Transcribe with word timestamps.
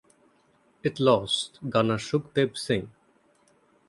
It 0.81 0.99
lost 0.99 1.59
Gunner 1.69 1.97
Sukhdev 1.99 2.57
Singh. 2.57 2.89